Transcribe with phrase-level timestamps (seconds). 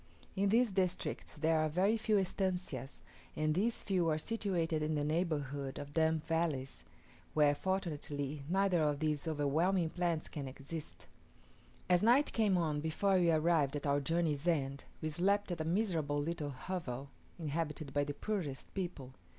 [0.35, 3.03] In these districts there are very few estancias,
[3.35, 6.83] and these few are situated in the neighbourhood of damp valleys,
[7.35, 11.05] where fortunately neither of these overwhelming plants can exist.
[11.87, 15.65] As night came on before we arrived at our journey's end, we slept at a
[15.65, 19.13] miserable little hovel inhabited by the poorest people.